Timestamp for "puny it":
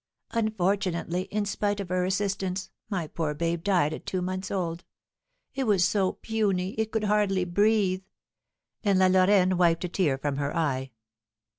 6.13-6.91